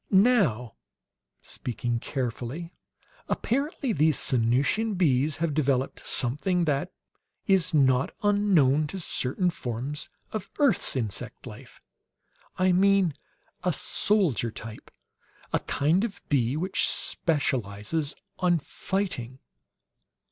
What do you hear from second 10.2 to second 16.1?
of earth's insect life. I mean, a soldier type. A kind